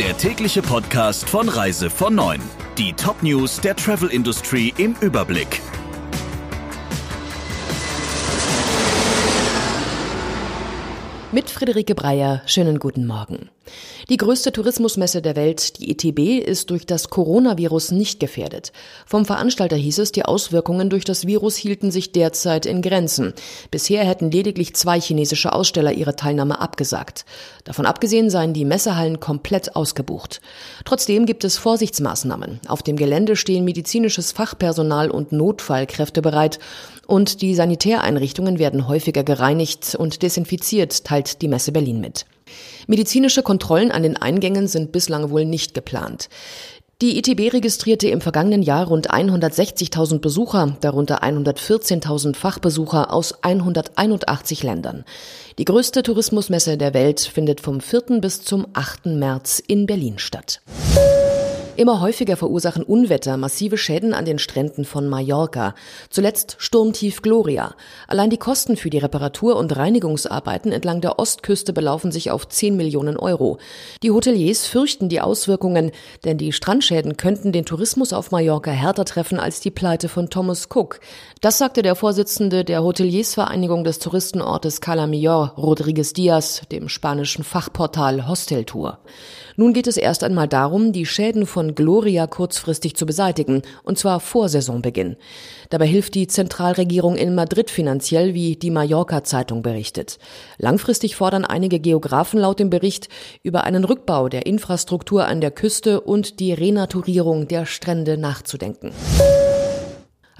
[0.00, 2.40] der tägliche Podcast von Reise von 9.
[2.78, 5.60] Die Top-News der Travel Industry im Überblick.
[11.32, 13.50] Mit Friederike Breyer, schönen guten Morgen.
[14.08, 18.72] Die größte Tourismusmesse der Welt, die ETB, ist durch das Coronavirus nicht gefährdet.
[19.06, 23.34] Vom Veranstalter hieß es, die Auswirkungen durch das Virus hielten sich derzeit in Grenzen.
[23.70, 27.24] Bisher hätten lediglich zwei chinesische Aussteller ihre Teilnahme abgesagt.
[27.64, 30.40] Davon abgesehen seien die Messehallen komplett ausgebucht.
[30.84, 32.60] Trotzdem gibt es Vorsichtsmaßnahmen.
[32.66, 36.58] Auf dem Gelände stehen medizinisches Fachpersonal und Notfallkräfte bereit
[37.06, 42.24] und die Sanitäreinrichtungen werden häufiger gereinigt und desinfiziert, teilt die Messe Berlin mit.
[42.86, 46.28] Medizinische Kontrollen an den Eingängen sind bislang wohl nicht geplant.
[47.02, 55.04] Die ITB registrierte im vergangenen Jahr rund 160.000 Besucher, darunter 114.000 Fachbesucher aus 181 Ländern.
[55.56, 58.20] Die größte Tourismusmesse der Welt findet vom 4.
[58.20, 59.06] bis zum 8.
[59.06, 60.60] März in Berlin statt.
[61.80, 65.74] Immer häufiger verursachen Unwetter massive Schäden an den Stränden von Mallorca.
[66.10, 67.74] Zuletzt Sturmtief Gloria.
[68.06, 72.76] Allein die Kosten für die Reparatur- und Reinigungsarbeiten entlang der Ostküste belaufen sich auf 10
[72.76, 73.56] Millionen Euro.
[74.02, 75.90] Die Hoteliers fürchten die Auswirkungen,
[76.26, 80.68] denn die Strandschäden könnten den Tourismus auf Mallorca härter treffen als die Pleite von Thomas
[80.70, 81.00] Cook.
[81.40, 88.28] Das sagte der Vorsitzende der Hoteliersvereinigung des Touristenortes Cala Millor, Rodriguez Diaz, dem spanischen Fachportal
[88.28, 88.98] Hosteltour.
[89.56, 94.20] Nun geht es erst einmal darum, die Schäden von Gloria kurzfristig zu beseitigen, und zwar
[94.20, 95.16] vor Saisonbeginn.
[95.70, 100.18] Dabei hilft die Zentralregierung in Madrid finanziell, wie die Mallorca-Zeitung berichtet.
[100.58, 103.08] Langfristig fordern einige Geografen laut dem Bericht
[103.42, 108.92] über einen Rückbau der Infrastruktur an der Küste und die Renaturierung der Strände nachzudenken.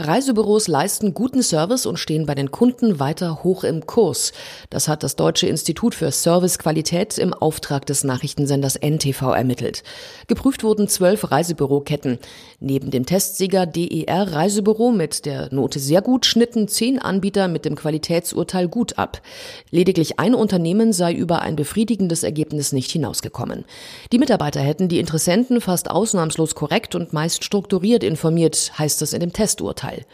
[0.07, 4.33] Reisebüros leisten guten Service und stehen bei den Kunden weiter hoch im Kurs.
[4.71, 9.83] Das hat das Deutsche Institut für Servicequalität im Auftrag des Nachrichtensenders NTV ermittelt.
[10.27, 12.19] Geprüft wurden zwölf Reisebüroketten.
[12.61, 17.75] Neben dem Testsieger DER Reisebüro mit der Note sehr gut schnitten zehn Anbieter mit dem
[17.75, 19.21] Qualitätsurteil gut ab.
[19.71, 23.65] Lediglich ein Unternehmen sei über ein befriedigendes Ergebnis nicht hinausgekommen.
[24.13, 29.21] Die Mitarbeiter hätten die Interessenten fast ausnahmslos korrekt und meist strukturiert informiert, heißt es in
[29.21, 29.90] dem Testurteil.
[29.91, 30.05] Urteil.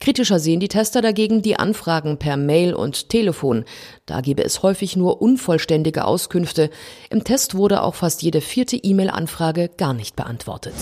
[0.00, 3.64] Kritischer sehen die Tester dagegen die Anfragen per Mail und Telefon.
[4.06, 6.70] Da gebe es häufig nur unvollständige Auskünfte.
[7.10, 10.74] Im Test wurde auch fast jede vierte E-Mail-Anfrage gar nicht beantwortet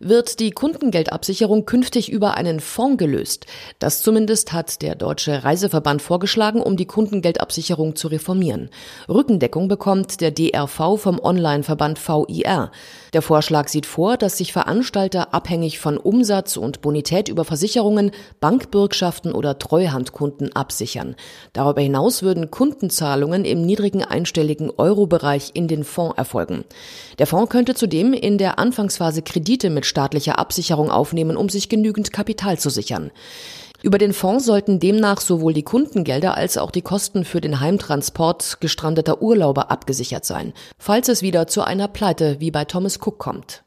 [0.00, 3.46] wird die Kundengeldabsicherung künftig über einen Fonds gelöst.
[3.78, 8.70] Das zumindest hat der Deutsche Reiseverband vorgeschlagen, um die Kundengeldabsicherung zu reformieren.
[9.08, 12.70] Rückendeckung bekommt der DRV vom Online-Verband VIR.
[13.12, 19.32] Der Vorschlag sieht vor, dass sich Veranstalter abhängig von Umsatz und Bonität über Versicherungen, Bankbürgschaften
[19.32, 21.16] oder Treuhandkunden absichern.
[21.52, 26.64] Darüber hinaus würden Kundenzahlungen im niedrigen einstelligen Euro-Bereich in den Fonds erfolgen.
[27.18, 32.12] Der Fonds könnte zudem in der Anfangsphase Kredite mit staatlicher Absicherung aufnehmen, um sich genügend
[32.12, 33.10] Kapital zu sichern.
[33.82, 38.58] Über den Fonds sollten demnach sowohl die Kundengelder als auch die Kosten für den Heimtransport
[38.60, 43.62] gestrandeter Urlauber abgesichert sein, falls es wieder zu einer Pleite wie bei Thomas Cook kommt.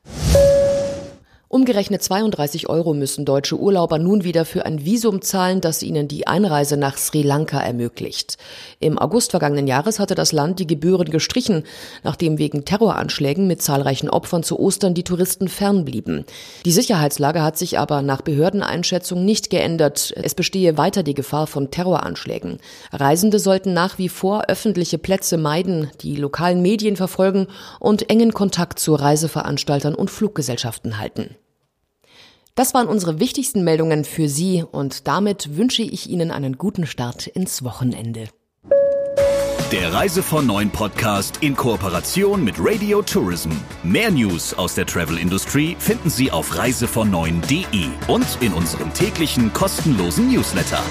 [1.51, 6.27] Umgerechnet 32 Euro müssen deutsche Urlauber nun wieder für ein Visum zahlen, das ihnen die
[6.27, 8.37] Einreise nach Sri Lanka ermöglicht.
[8.79, 11.63] Im August vergangenen Jahres hatte das Land die Gebühren gestrichen,
[12.03, 16.23] nachdem wegen Terroranschlägen mit zahlreichen Opfern zu Ostern die Touristen fernblieben.
[16.65, 20.13] Die Sicherheitslage hat sich aber nach Behördeneinschätzung nicht geändert.
[20.21, 22.59] Es bestehe weiter die Gefahr von Terroranschlägen.
[22.91, 27.47] Reisende sollten nach wie vor öffentliche Plätze meiden, die lokalen Medien verfolgen
[27.79, 31.35] und engen Kontakt zu Reiseveranstaltern und Fluggesellschaften halten.
[32.59, 37.25] Das waren unsere wichtigsten Meldungen für Sie und damit wünsche ich Ihnen einen guten Start
[37.25, 38.25] ins Wochenende.
[39.71, 43.51] Der Reise von Neuen Podcast in Kooperation mit Radio Tourism.
[43.81, 47.09] Mehr News aus der Travel Industry finden Sie auf reisevon
[48.09, 50.83] und in unserem täglichen kostenlosen Newsletter.